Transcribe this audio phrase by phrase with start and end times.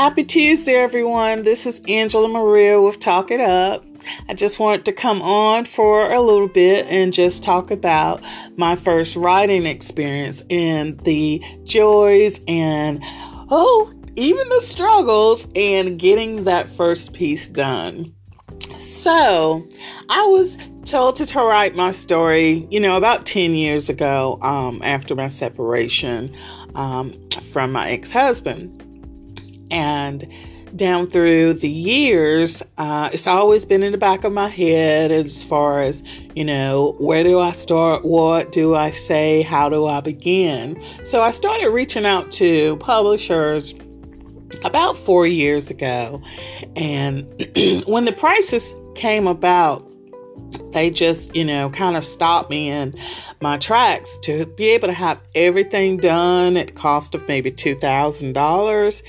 [0.00, 1.42] Happy Tuesday, everyone.
[1.42, 3.84] This is Angela Maria with Talk It Up.
[4.30, 8.22] I just wanted to come on for a little bit and just talk about
[8.56, 13.00] my first writing experience and the joys and,
[13.50, 18.10] oh, even the struggles and getting that first piece done.
[18.78, 19.68] So,
[20.08, 20.56] I was
[20.86, 25.28] told to, to write my story, you know, about 10 years ago um, after my
[25.28, 26.34] separation
[26.74, 27.12] um,
[27.52, 28.79] from my ex husband.
[29.70, 30.26] And
[30.76, 35.42] down through the years, uh, it's always been in the back of my head as
[35.42, 36.02] far as,
[36.34, 38.04] you know, where do I start?
[38.04, 39.42] What do I say?
[39.42, 40.80] How do I begin?
[41.04, 43.74] So I started reaching out to publishers
[44.64, 46.22] about four years ago.
[46.76, 47.22] And
[47.86, 49.89] when the prices came about,
[50.72, 52.94] they just, you know, kind of stopped me in
[53.40, 59.02] my tracks to be able to have everything done at cost of maybe $2,000.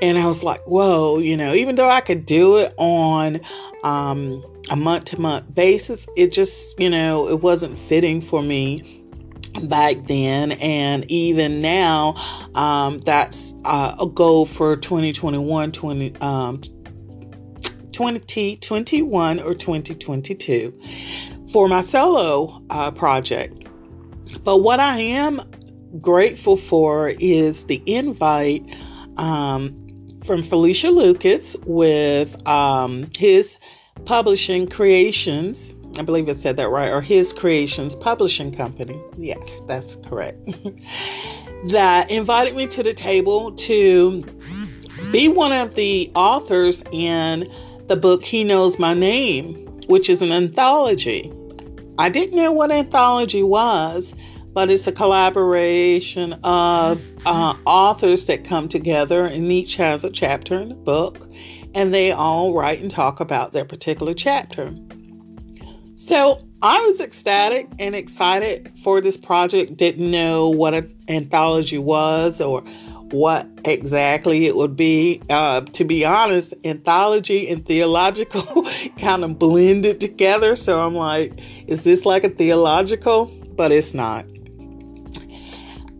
[0.00, 3.40] And I was like, whoa, you know, even though I could do it on
[3.84, 8.98] um, a month to month basis, it just, you know, it wasn't fitting for me
[9.64, 12.14] back then and even now
[12.54, 16.60] um, that's uh, a goal for 2021 20 um,
[17.98, 20.72] 2021 or 2022
[21.52, 23.66] for my solo uh, project.
[24.44, 25.42] But what I am
[26.00, 28.64] grateful for is the invite
[29.16, 29.74] um,
[30.22, 33.56] from Felicia Lucas with um, his
[34.04, 35.74] publishing creations.
[35.98, 39.02] I believe it said that right, or his creations publishing company.
[39.16, 40.38] Yes, that's correct.
[41.70, 44.22] that invited me to the table to
[45.10, 47.50] be one of the authors in
[47.88, 49.54] the book He Knows My Name,
[49.86, 51.32] which is an anthology.
[51.98, 54.14] I didn't know what anthology was,
[54.52, 60.60] but it's a collaboration of uh, authors that come together, and each has a chapter
[60.60, 61.26] in the book,
[61.74, 64.70] and they all write and talk about their particular chapter.
[65.94, 69.76] So I was ecstatic and excited for this project.
[69.76, 72.62] Didn't know what an anthology was or
[73.10, 75.20] what exactly it would be.
[75.30, 78.66] Uh, to be honest, anthology and theological
[78.98, 80.56] kind of blended together.
[80.56, 81.32] So I'm like,
[81.66, 83.26] is this like a theological?
[83.56, 84.24] But it's not.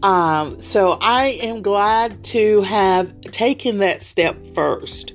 [0.03, 5.13] Um, so I am glad to have taken that step first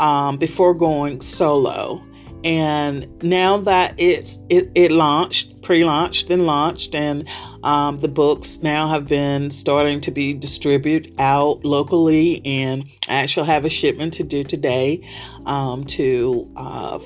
[0.00, 2.04] um, before going solo.
[2.44, 7.28] And now that it's it, it launched, pre-launched, and launched, and
[7.64, 13.46] um, the books now have been starting to be distributed out locally, and I actually
[13.48, 15.04] have a shipment to do today
[15.46, 17.00] um, to uh,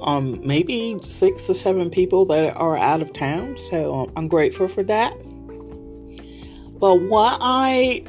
[0.00, 3.56] um, maybe six or seven people that are out of town.
[3.56, 5.12] So I'm grateful for that.
[6.78, 8.04] But what I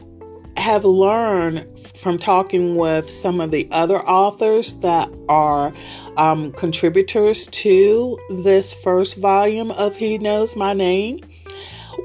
[0.57, 1.67] have learned
[2.05, 5.73] from talking with some of the other authors that are
[6.17, 11.19] um, contributors to this first volume of He Knows My Name.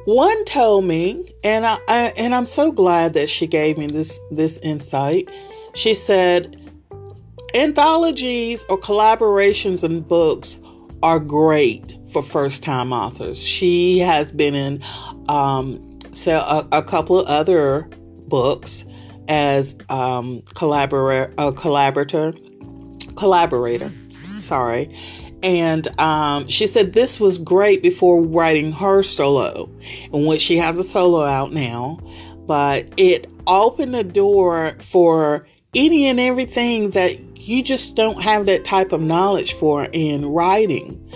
[0.07, 4.19] One told me, and I, I and I'm so glad that she gave me this
[4.31, 5.29] this insight.
[5.75, 6.57] She said,
[7.55, 10.57] anthologies or collaborations in books
[11.03, 13.37] are great for first time authors.
[13.37, 14.83] She has been in
[15.29, 17.83] um, so a, a couple of other
[18.29, 18.87] books
[19.31, 22.35] as um, collaborator, a collaborator,
[23.17, 23.91] collaborator.
[24.41, 24.95] Sorry,
[25.43, 29.71] and um, she said this was great before writing her solo,
[30.13, 31.99] in which she has a solo out now,
[32.47, 38.65] but it opened the door for any and everything that you just don't have that
[38.65, 41.11] type of knowledge for in writing.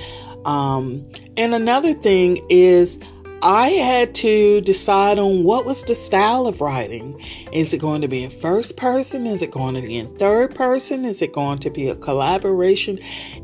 [0.45, 2.99] Um, and another thing is
[3.43, 7.21] I had to decide on what was the style of writing.
[7.53, 9.27] Is it going to be in first person?
[9.27, 11.05] Is it going to be in third person?
[11.05, 12.99] Is it going to be a collaboration?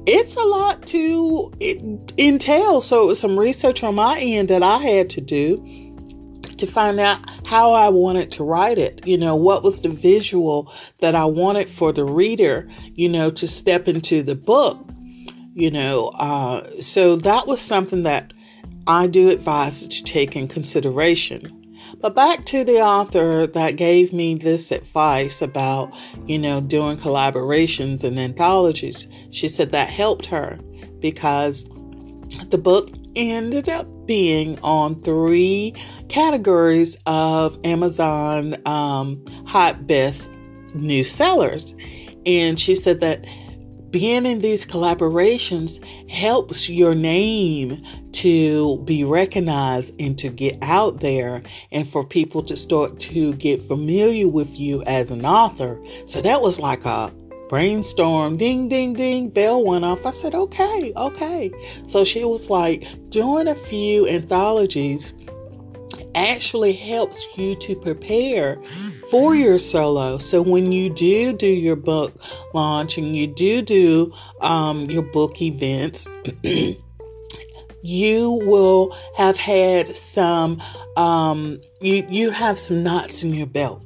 [0.07, 1.53] It's a lot to
[2.19, 2.81] entail.
[2.81, 5.63] So it was some research on my end that I had to do
[6.57, 9.07] to find out how I wanted to write it.
[9.07, 13.47] You know, what was the visual that I wanted for the reader, you know, to
[13.47, 14.79] step into the book.
[15.53, 18.33] You know, uh, so that was something that
[18.87, 21.57] I do advise to take in consideration.
[22.01, 25.93] But back to the author that gave me this advice about,
[26.27, 29.07] you know, doing collaborations and anthologies.
[29.31, 30.59] She said that helped her
[31.01, 31.69] because
[32.49, 35.75] the book ended up being on three
[36.09, 40.31] categories of Amazon um, hot best
[40.75, 41.75] new sellers.
[42.27, 43.25] And she said that
[43.91, 47.83] being in these collaborations helps your name
[48.13, 51.43] to be recognized and to get out there
[51.73, 55.81] and for people to start to get familiar with you as an author.
[56.07, 57.13] So that was like a
[57.49, 60.07] brainstorm, ding, ding, ding, bell went off.
[60.07, 61.51] I said, okay, okay.
[61.89, 65.13] So she was like, doing a few anthologies
[66.15, 68.61] actually helps you to prepare
[69.11, 70.19] for your solo.
[70.19, 72.13] So when you do do your book
[72.55, 76.09] launch and you do do um, your book events,
[77.83, 80.63] you will have had some
[80.97, 83.85] um, you you have some knots in your belt.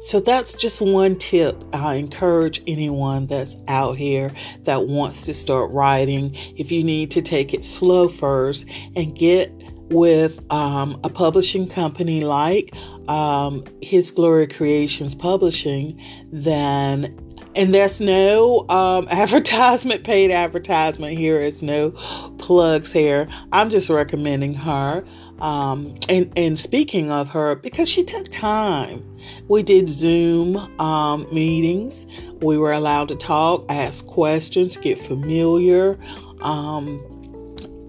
[0.00, 4.32] So that's just one tip I encourage anyone that's out here
[4.64, 6.34] that wants to start writing.
[6.56, 9.50] If you need to take it slow first and get
[9.94, 12.74] with um, a publishing company like
[13.08, 16.00] um, His Glory Creations Publishing,
[16.32, 17.18] then
[17.56, 21.40] and there's no um, advertisement, paid advertisement here.
[21.40, 21.90] It's no
[22.38, 23.28] plugs here.
[23.52, 25.04] I'm just recommending her.
[25.40, 29.04] Um, and and speaking of her, because she took time.
[29.48, 32.06] We did Zoom um, meetings.
[32.42, 35.98] We were allowed to talk, ask questions, get familiar.
[36.42, 37.02] Um,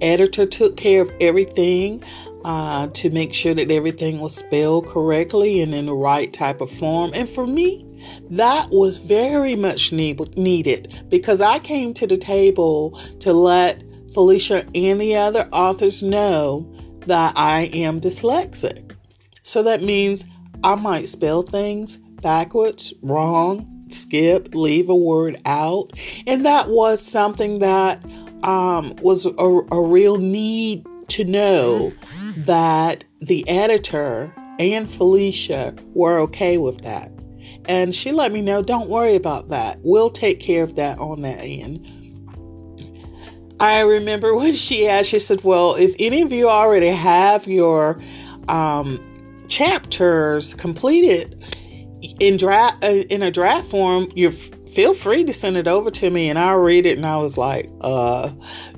[0.06, 2.04] editor took care of everything
[2.46, 6.70] uh, to make sure that everything was spelled correctly and in the right type of
[6.70, 7.12] form.
[7.16, 7.84] And for me,
[8.30, 14.66] that was very much need- needed because I came to the table to let Felicia
[14.76, 16.72] and the other authors know
[17.08, 18.96] that I am dyslexic.
[19.42, 20.24] So that means
[20.64, 25.94] I might spell things backwards, wrong, skip, leave a word out.
[26.26, 28.04] And that was something that
[28.44, 31.94] um, was a, a real need to know
[32.38, 37.12] that the editor and Felicia were okay with that.
[37.68, 39.80] And she let me know, don't worry about that.
[39.82, 41.86] We'll take care of that on that end.
[43.60, 48.00] I remember when she asked, she said, Well, if any of you already have your
[48.48, 49.00] um,
[49.48, 51.44] chapters completed
[52.20, 54.32] in draft uh, in a draft form, you
[54.76, 56.98] feel free to send it over to me and I'll read it.
[56.98, 58.30] And I was like, uh,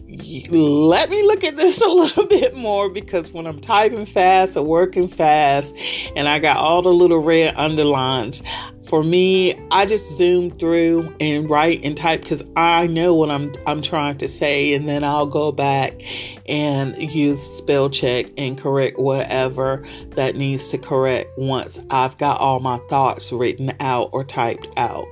[0.08, 4.64] let me look at this a little bit more because when I'm typing fast or
[4.64, 5.76] working fast
[6.16, 8.44] and I got all the little red underlines,
[8.84, 13.54] for me, I just zoom through and write and type because I know what I'm
[13.66, 16.02] I'm trying to say, and then I'll go back
[16.48, 22.62] and use spell check and correct whatever that needs to correct once I've got all
[22.62, 25.06] my thoughts written out or typed out.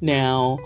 [0.00, 0.58] Now,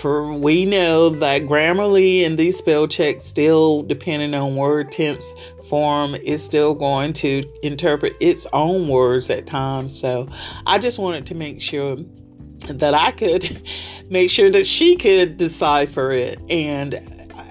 [0.00, 5.32] for we know that Grammarly and these spell checks still depending on word tense
[5.68, 9.98] form is still going to interpret its own words at times.
[9.98, 10.28] So
[10.66, 11.96] I just wanted to make sure
[12.68, 13.62] that I could
[14.10, 16.40] make sure that she could decipher it.
[16.48, 16.94] And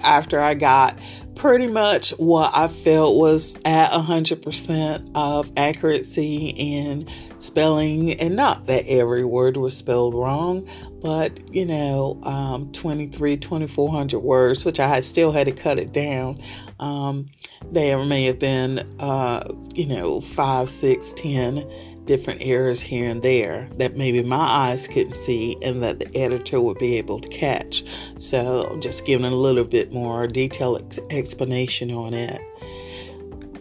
[0.02, 0.98] after I got
[1.34, 8.86] pretty much what I felt was at 100% of accuracy in spelling, and not that
[8.88, 10.68] every word was spelled wrong,
[11.00, 16.40] but you know, um, 23, 2400 words, which I still had to cut it down.
[16.80, 17.28] Um,
[17.72, 21.68] there may have been, uh, you know, five, six, ten
[22.04, 26.58] different errors here and there that maybe my eyes couldn't see and that the editor
[26.58, 27.84] would be able to catch.
[28.16, 32.40] So, I'm just giving a little bit more detailed ex- explanation on it.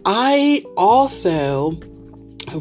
[0.06, 1.78] I also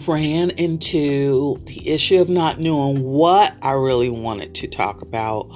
[0.06, 5.50] ran into the issue of not knowing what I really wanted to talk about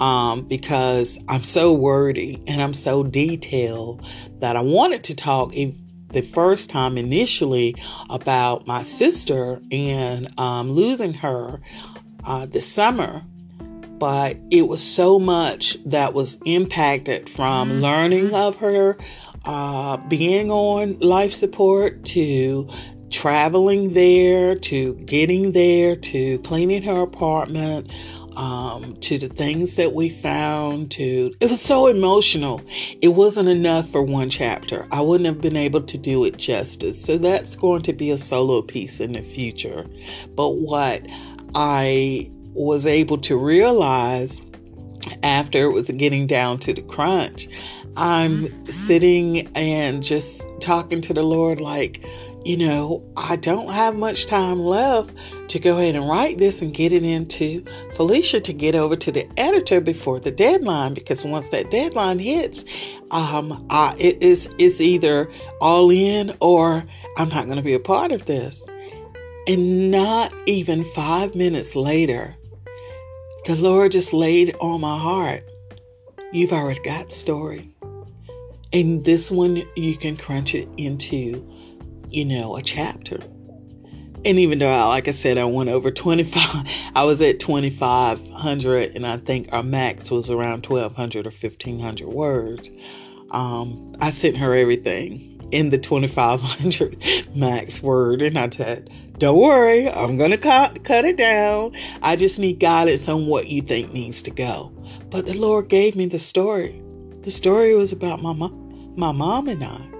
[0.00, 4.04] um, because I'm so wordy and I'm so detailed
[4.40, 7.74] that I wanted to talk the first time initially
[8.10, 11.60] about my sister and um, losing her
[12.24, 13.22] uh, this summer.
[13.98, 18.98] But it was so much that was impacted from learning of her,
[19.46, 22.68] uh, being on life support, to
[23.16, 27.90] traveling there, to getting there, to cleaning her apartment,
[28.36, 32.60] um, to the things that we found to it was so emotional.
[33.00, 34.86] It wasn't enough for one chapter.
[34.92, 37.02] I wouldn't have been able to do it justice.
[37.02, 39.86] So that's going to be a solo piece in the future.
[40.34, 41.02] But what
[41.56, 44.40] i was able to realize
[45.22, 47.48] after it was getting down to the crunch
[47.96, 52.04] i'm sitting and just talking to the lord like
[52.46, 55.12] you know, I don't have much time left
[55.48, 59.10] to go ahead and write this and get it into Felicia to get over to
[59.10, 62.64] the editor before the deadline because once that deadline hits,
[63.10, 66.84] um, I, it is it's either all in or
[67.18, 68.66] I'm not going to be a part of this.
[69.48, 72.36] And not even five minutes later,
[73.46, 75.42] the Lord just laid on my heart
[76.32, 77.70] you've already got story.
[78.72, 81.46] And this one, you can crunch it into,
[82.16, 83.18] you know, a chapter.
[84.24, 88.96] And even though, I, like I said, I went over 25, I was at 2,500,
[88.96, 92.70] and I think our max was around 1,200 or 1,500 words.
[93.32, 97.04] Um, I sent her everything in the 2500
[97.36, 101.70] max word and i said don't worry i'm gonna cut, cut it down
[102.02, 104.72] i just need guidance on what you think needs to go
[105.08, 106.82] but the lord gave me the story
[107.20, 109.95] the story was about my mom my mom and i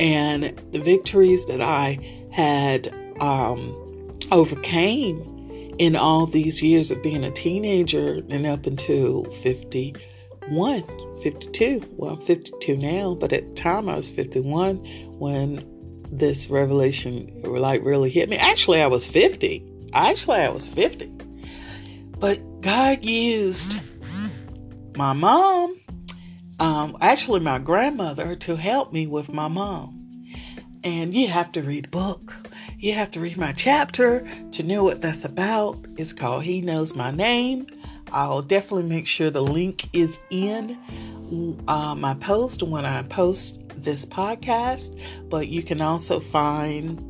[0.00, 1.98] and the victories that i
[2.32, 2.88] had
[3.20, 3.76] um,
[4.32, 5.18] overcame
[5.78, 10.82] in all these years of being a teenager and up until 51
[11.20, 11.82] 52.
[11.96, 14.76] Well, I'm 52 now, but at the time I was 51
[15.18, 15.64] when
[16.10, 18.36] this revelation like really hit me.
[18.36, 19.64] Actually, I was 50.
[19.92, 21.06] Actually, I was 50.
[22.18, 23.80] But God used
[24.96, 25.78] my mom,
[26.60, 29.96] um, actually my grandmother, to help me with my mom.
[30.84, 32.34] And you have to read book.
[32.78, 35.78] You have to read my chapter to know what that's about.
[35.98, 37.66] It's called He Knows My Name.
[38.12, 40.78] I'll definitely make sure the link is in
[41.68, 47.06] uh, my post when I post this podcast, but you can also find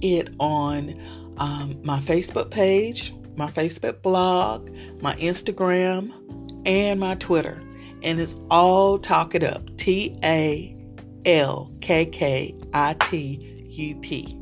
[0.00, 1.00] it on
[1.38, 6.12] um, my Facebook page, my Facebook blog, my Instagram,
[6.66, 7.60] and my Twitter.
[8.02, 10.76] And it's all Talk It Up T A
[11.26, 14.34] L K K I T U P.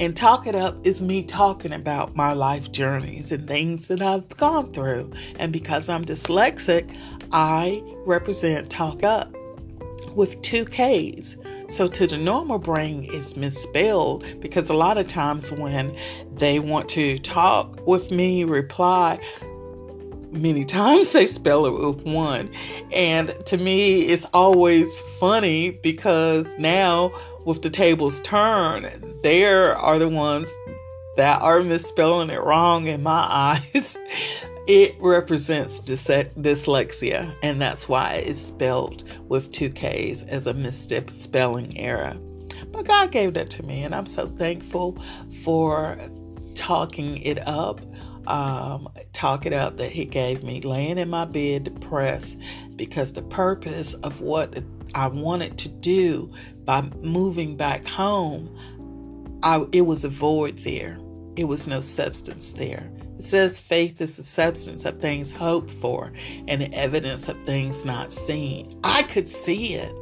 [0.00, 4.28] And Talk It Up is me talking about my life journeys and things that I've
[4.36, 5.12] gone through.
[5.38, 6.96] And because I'm dyslexic,
[7.32, 9.34] I represent Talk Up
[10.14, 11.36] with two K's.
[11.68, 15.94] So to the normal brain, it's misspelled because a lot of times when
[16.32, 19.18] they want to talk with me, reply,
[20.32, 22.50] many times they spell it with one.
[22.92, 27.12] And to me, it's always funny because now
[27.44, 28.86] with the tables turned,
[29.22, 30.52] there are the ones
[31.16, 33.98] that are misspelling it wrong in my eyes.
[34.68, 41.10] it represents dys- dyslexia, and that's why it's spelled with two K's as a misstep
[41.10, 42.16] spelling error.
[42.70, 44.98] But God gave that to me, and I'm so thankful
[45.42, 45.98] for
[46.54, 47.80] talking it up.
[48.26, 52.38] Um, talk it up that He gave me, laying in my bed depressed
[52.76, 54.62] because the purpose of what
[54.94, 56.30] I wanted to do
[56.64, 58.48] by moving back home,
[59.42, 60.98] I, it was a void there.
[61.36, 62.90] It was no substance there.
[63.16, 66.12] It says faith is the substance of things hoped for
[66.46, 68.78] and the evidence of things not seen.
[68.84, 69.94] I could see it.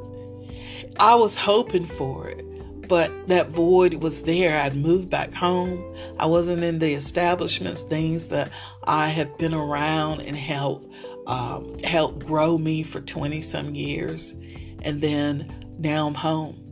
[0.98, 2.44] I was hoping for it,
[2.88, 4.60] but that void was there.
[4.60, 5.82] I'd moved back home.
[6.18, 8.50] I wasn't in the establishments, things that
[8.84, 10.92] I have been around and helped
[11.26, 14.34] um, help grow me for 20 some years.
[14.82, 16.62] And then now I'm home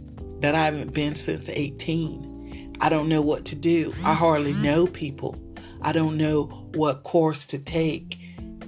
[0.41, 2.77] that I haven't been since 18.
[2.81, 3.93] I don't know what to do.
[4.05, 5.37] I hardly know people.
[5.83, 6.45] I don't know
[6.75, 8.19] what course to take.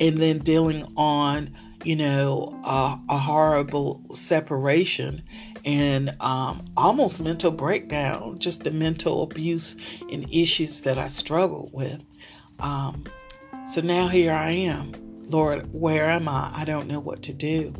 [0.00, 1.54] And then dealing on,
[1.86, 5.22] you know, a, a horrible separation
[5.64, 9.76] and um, almost mental breakdown, just the mental abuse
[10.10, 12.04] and issues that I struggled with.
[12.58, 13.04] Um,
[13.64, 14.94] so now here I am.
[15.28, 16.50] Lord, where am I?
[16.52, 17.72] I don't know what to do.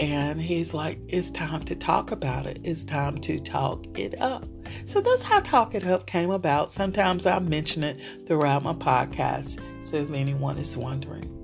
[0.00, 2.58] And he's like, it's time to talk about it.
[2.64, 4.48] It's time to talk it up.
[4.86, 6.72] So that's how Talk It Up came about.
[6.72, 11.37] Sometimes I mention it throughout my podcast, so if anyone is wondering.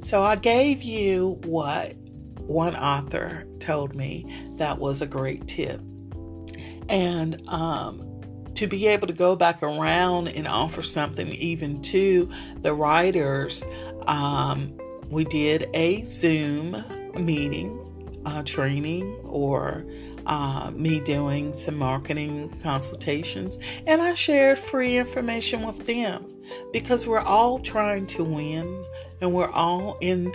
[0.00, 1.94] So I gave you what
[2.36, 4.26] one author told me
[4.56, 5.80] that was a great tip.
[6.88, 8.08] And um,
[8.54, 12.30] to be able to go back around and offer something even to
[12.62, 13.64] the writers,
[14.06, 14.76] um,
[15.10, 16.82] we did a Zoom
[17.14, 17.84] meeting
[18.24, 19.84] uh, training or
[20.26, 26.26] uh, me doing some marketing consultations, and I shared free information with them
[26.72, 28.84] because we're all trying to win
[29.20, 30.32] and we're all in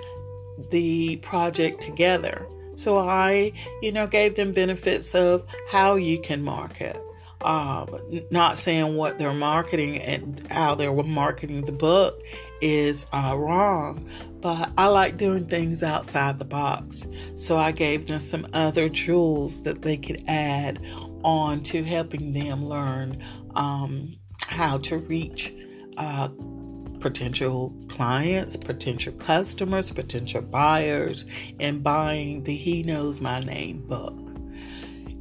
[0.69, 2.47] the project together.
[2.75, 6.97] So I, you know, gave them benefits of how you can market.
[7.41, 7.99] Um,
[8.31, 12.21] not saying what they're marketing and how they're marketing the book
[12.61, 14.09] is uh, wrong,
[14.39, 17.05] but I like doing things outside the box.
[17.35, 20.79] So I gave them some other tools that they could add
[21.23, 23.21] on to helping them learn
[23.55, 24.15] um,
[24.47, 25.53] how to reach
[25.97, 26.29] uh,
[27.03, 31.25] potential clients, potential customers, potential buyers,
[31.59, 34.17] and buying the He Knows My Name book.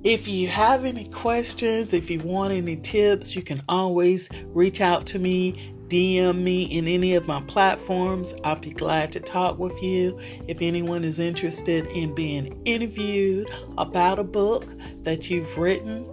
[0.04, 5.06] If you have any questions, if you want any tips, you can always reach out
[5.06, 8.32] to me DM me in any of my platforms.
[8.44, 10.18] I'll be glad to talk with you.
[10.48, 14.72] If anyone is interested in being interviewed about a book
[15.02, 16.06] that you've written,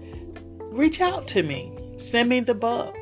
[0.71, 1.71] reach out to me.
[1.95, 2.97] Send me the book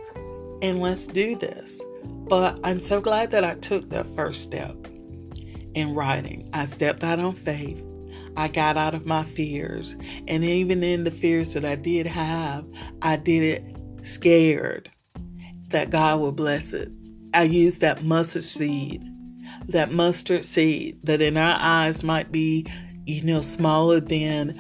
[0.61, 1.81] and let's do this.
[2.27, 4.75] But I'm so glad that I took that first step
[5.73, 6.49] in writing.
[6.53, 7.83] I stepped out on faith.
[8.35, 9.95] I got out of my fears.
[10.27, 12.65] And even in the fears that I did have,
[13.01, 14.89] I did it scared
[15.69, 16.91] that God will bless it.
[17.33, 19.03] I used that mustard seed,
[19.67, 22.65] that mustard seed that in our eyes might be,
[23.05, 24.59] you know, smaller than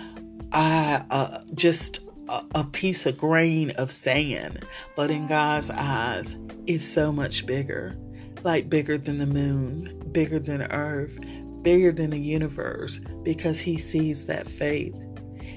[0.53, 2.06] I uh, just
[2.55, 4.65] a, piece of grain of sand,
[4.95, 7.95] but in God's eyes, it's so much bigger
[8.43, 11.19] like bigger than the moon, bigger than earth,
[11.63, 14.95] bigger than the universe, because He sees that faith.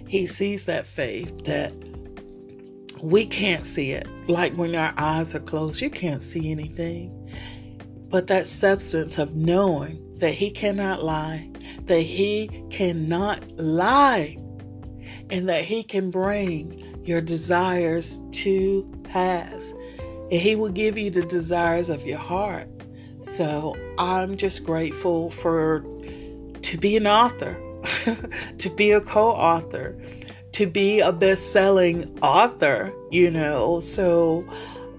[0.08, 1.72] He sees that faith that
[3.02, 4.08] we can't see it.
[4.28, 7.16] Like when our eyes are closed, you can't see anything.
[8.08, 11.50] But that substance of knowing that He cannot lie,
[11.84, 14.36] that He cannot lie,
[15.30, 19.72] and that He can bring your desires to pass.
[20.30, 22.68] And He will give you the desires of your heart.
[23.22, 25.84] So I'm just grateful for
[26.62, 27.58] to be an author,
[28.58, 30.00] to be a co-author,
[30.52, 33.80] to be a best-selling author, you know.
[33.80, 34.46] So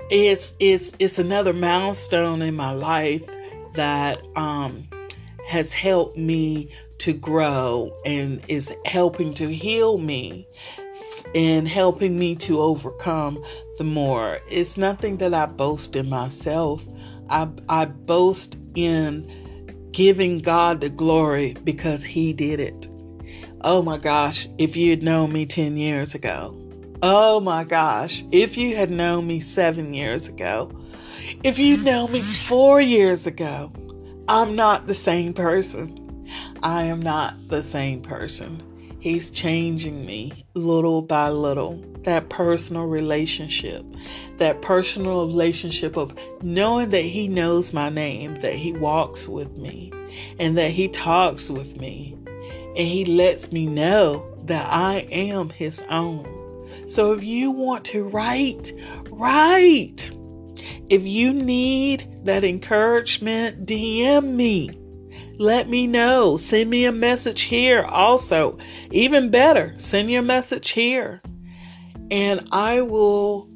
[0.09, 3.27] it's it's it's another milestone in my life
[3.73, 4.87] that um,
[5.47, 6.69] has helped me
[7.01, 10.47] to grow and is helping to heal me
[11.33, 13.43] and helping me to overcome
[13.79, 14.37] the more.
[14.47, 16.87] It's nothing that I boast in myself.
[17.27, 22.87] I, I boast in giving God the glory because He did it.
[23.61, 26.55] Oh my gosh, if you had known me 10 years ago,
[27.01, 30.71] oh my gosh, if you had known me seven years ago,
[31.43, 33.71] if you'd known me four years ago,
[34.27, 36.00] I'm not the same person.
[36.63, 38.61] I am not the same person.
[38.99, 41.83] He's changing me little by little.
[42.03, 43.83] That personal relationship,
[44.37, 49.91] that personal relationship of knowing that He knows my name, that He walks with me,
[50.39, 55.81] and that He talks with me, and He lets me know that I am His
[55.89, 56.27] own.
[56.87, 58.71] So if you want to write,
[59.09, 60.11] write.
[60.89, 64.71] If you need that encouragement, DM me.
[65.41, 66.37] Let me know.
[66.37, 68.59] Send me a message here also.
[68.91, 71.19] Even better, send your message here.
[72.11, 73.49] And I will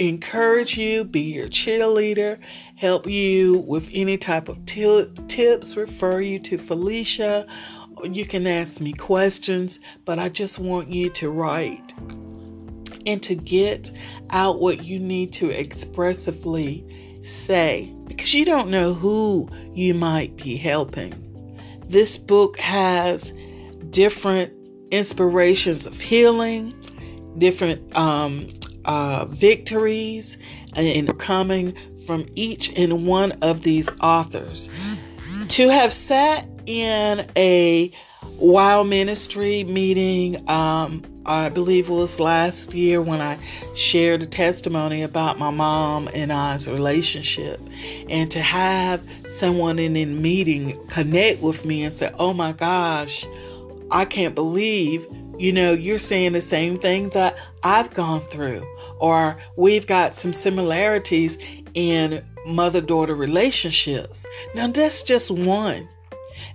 [0.00, 2.40] encourage you, be your cheerleader,
[2.74, 7.46] help you with any type of t- tips, refer you to Felicia.
[8.02, 11.94] You can ask me questions, but I just want you to write
[13.06, 13.88] and to get
[14.30, 20.56] out what you need to expressively say because you don't know who you might be
[20.56, 21.12] helping.
[21.88, 23.32] This book has
[23.90, 24.52] different
[24.90, 26.74] inspirations of healing,
[27.38, 28.48] different um,
[28.84, 30.38] uh, victories,
[30.76, 34.68] and coming from each and one of these authors.
[35.48, 37.90] To have sat in a
[38.36, 43.38] Wild Ministry meeting, um, I believe it was last year when I
[43.74, 47.60] shared a testimony about my mom and I's relationship.
[48.10, 53.26] And to have someone in a meeting connect with me and say, Oh my gosh,
[53.90, 55.06] I can't believe,
[55.38, 58.66] you know, you're saying the same thing that I've gone through.
[58.98, 61.38] Or we've got some similarities
[61.72, 64.26] in mother daughter relationships.
[64.54, 65.88] Now, that's just one.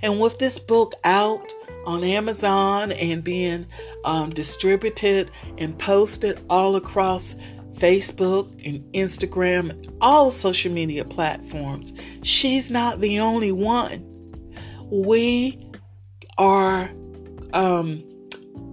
[0.01, 1.53] And with this book out,
[1.85, 3.65] on Amazon and being
[4.05, 7.35] um, distributed and posted all across
[7.73, 11.93] Facebook and Instagram all social media platforms.
[12.23, 14.05] She's not the only one.
[14.91, 15.61] We
[16.37, 16.91] are
[17.53, 18.03] um,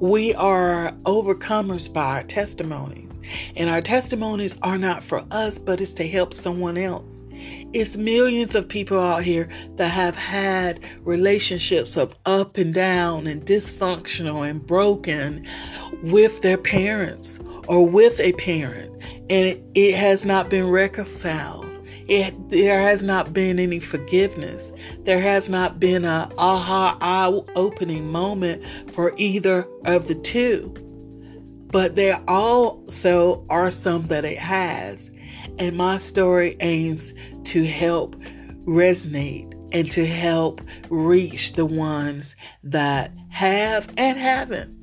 [0.01, 3.19] we are overcomers by our testimonies.
[3.57, 7.25] And our testimonies are not for us, but it's to help someone else.
[7.72, 13.44] It's millions of people out here that have had relationships of up and down and
[13.44, 15.46] dysfunctional and broken
[16.02, 18.92] with their parents or with a parent,
[19.28, 21.66] and it, it has not been reconciled.
[22.09, 24.70] It, there has not been any forgiveness.
[25.00, 30.72] There has not been a aha eye opening moment for either of the two.
[31.72, 35.11] But there also are some that it has.
[35.59, 37.12] And my story aims
[37.44, 38.16] to help
[38.66, 44.77] resonate and to help reach the ones that have and haven't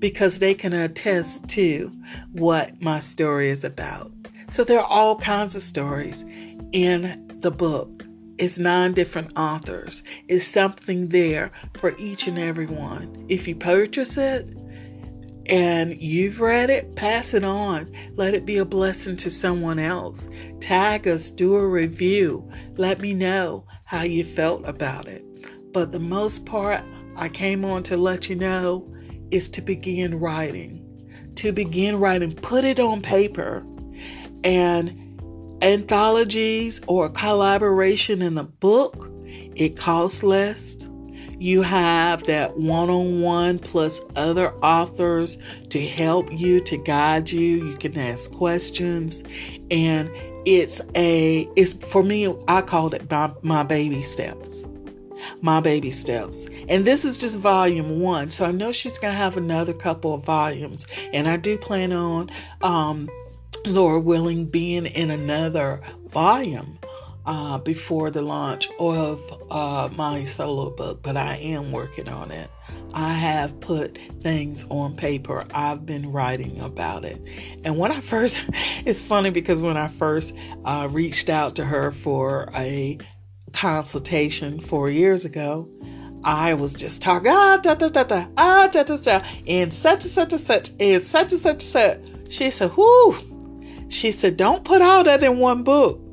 [0.00, 1.92] because they can attest to
[2.32, 4.10] what my story is about.
[4.48, 6.24] So there are all kinds of stories
[6.72, 8.04] in the book.
[8.38, 10.02] It's nine different authors.
[10.26, 13.26] It's something there for each and every one.
[13.28, 14.48] If you purchase it
[15.50, 17.90] and you've read it, pass it on.
[18.14, 20.28] Let it be a blessing to someone else.
[20.60, 22.48] Tag us, do a review.
[22.76, 25.24] Let me know how you felt about it.
[25.72, 26.84] But the most part,
[27.16, 28.94] I came on to let you know
[29.32, 30.76] is to begin writing.
[31.36, 33.66] To begin writing, put it on paper.
[34.44, 40.89] And anthologies or collaboration in a book, it costs less.
[41.40, 45.38] You have that one on one plus other authors
[45.70, 47.66] to help you, to guide you.
[47.66, 49.24] You can ask questions.
[49.70, 50.10] And
[50.44, 54.68] it's a, it's for me, I called it my, my baby steps.
[55.40, 56.46] My baby steps.
[56.68, 58.30] And this is just volume one.
[58.30, 60.86] So I know she's going to have another couple of volumes.
[61.14, 63.08] And I do plan on, um,
[63.66, 66.78] Lord willing, being in another volume
[67.26, 72.50] uh, before the launch of uh, my solo book, but I am working on it.
[72.94, 75.44] I have put things on paper.
[75.54, 77.20] I've been writing about it.
[77.64, 78.48] And when I first,
[78.86, 82.98] it's funny because when I first uh, reached out to her for a
[83.52, 85.68] consultation four years ago,
[86.24, 90.04] I was just talking, ah, da, da, da, da, ah, da, da, da, and such
[90.04, 91.98] and such and such, and such and such and such.
[92.28, 93.16] She said, whoo,
[93.90, 96.09] she said, Don't put all that in one book.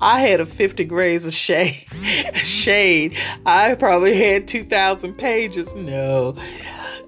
[0.00, 1.84] I had a 50 grades of shade.
[2.34, 3.16] shade.
[3.46, 5.74] I probably had 2,000 pages.
[5.74, 6.36] No.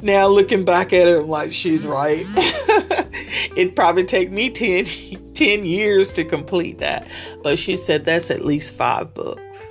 [0.02, 2.24] Now looking back at it, I'm like, she's right.
[3.56, 7.06] It'd probably take me 10, 10 years to complete that.
[7.42, 9.70] But she said that's at least five books.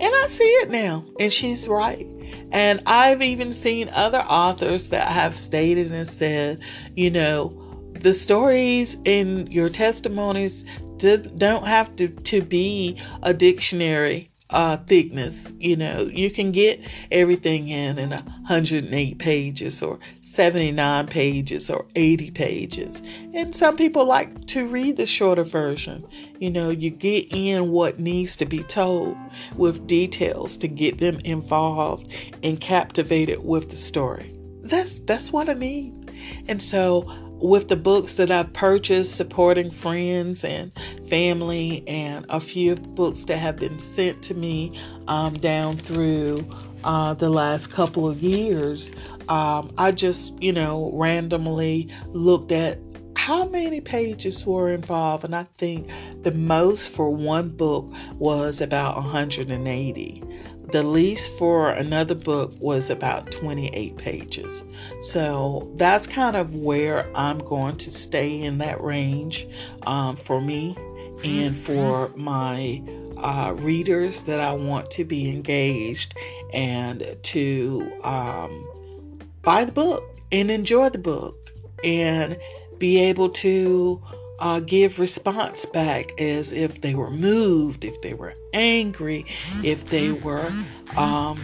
[0.00, 1.04] And I see it now.
[1.20, 2.06] And she's right.
[2.52, 6.60] And I've even seen other authors that have stated and said,
[6.94, 7.52] you know,
[7.92, 10.64] the stories in your testimonies
[10.98, 15.52] don't have to, to be a dictionary uh, thickness.
[15.58, 16.80] You know, you can get
[17.10, 23.02] everything in in 108 pages or 79 pages or 80 pages.
[23.34, 26.06] And some people like to read the shorter version.
[26.38, 29.16] You know, you get in what needs to be told
[29.56, 34.34] with details to get them involved and captivated with the story.
[34.62, 36.10] That's that's what I mean.
[36.48, 37.02] And so
[37.40, 40.72] with the books that I've purchased, supporting friends and
[41.08, 46.44] family, and a few books that have been sent to me um, down through
[46.84, 48.92] uh, the last couple of years,
[49.28, 52.78] um, I just, you know, randomly looked at
[53.16, 55.90] how many pages were involved, and I think
[56.22, 60.22] the most for one book was about 180.
[60.70, 64.64] The lease for another book was about 28 pages.
[65.00, 69.48] So that's kind of where I'm going to stay in that range
[69.86, 70.76] um, for me
[71.24, 72.82] and for my
[73.16, 76.14] uh, readers that I want to be engaged
[76.52, 81.52] and to um, buy the book and enjoy the book
[81.82, 82.38] and
[82.78, 84.02] be able to
[84.38, 89.24] uh, give response back as if they were moved, if they were angry,
[89.64, 90.52] if they were,
[90.96, 91.36] um,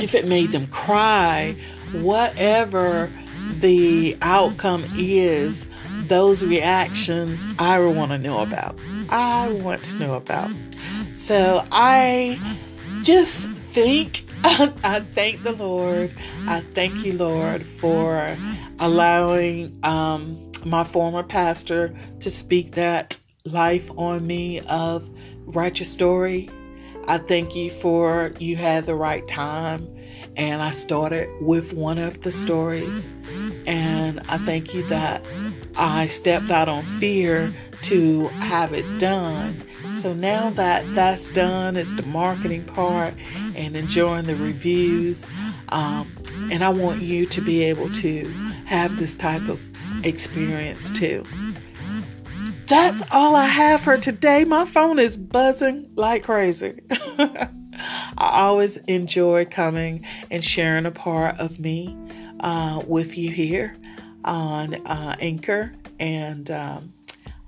[0.00, 1.56] if it made them cry,
[1.92, 3.10] whatever
[3.60, 5.66] the outcome is,
[6.06, 8.78] those reactions I want to know about.
[9.10, 10.50] I want to know about.
[11.14, 12.38] So I
[13.02, 16.14] just think, I thank the Lord.
[16.46, 18.38] I thank you, Lord, for
[18.78, 25.08] allowing um, my former pastor to speak that life on me of
[25.46, 26.48] write your story.
[27.08, 29.88] I thank you for you had the right time
[30.36, 33.14] and I started with one of the stories
[33.66, 35.24] and I thank you that
[35.78, 39.54] I stepped out on fear to have it done.
[39.92, 43.14] So now that that's done, it's the marketing part
[43.54, 45.30] and enjoying the reviews.
[45.68, 46.08] Um,
[46.50, 48.24] and I want you to be able to
[48.64, 49.60] have this type of
[50.04, 51.22] experience too.
[52.66, 54.44] That's all I have for today.
[54.44, 56.80] My phone is buzzing like crazy.
[57.18, 57.48] I
[58.18, 61.96] always enjoy coming and sharing a part of me
[62.40, 63.76] uh, with you here
[64.24, 65.72] on uh, Anchor.
[66.00, 66.92] And um,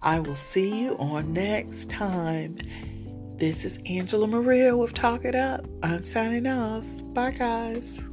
[0.02, 2.56] I will see you on next time.
[3.37, 5.64] This is Angela Maria with Talk It Up.
[5.83, 6.85] I'm signing off.
[7.14, 8.10] Bye, guys.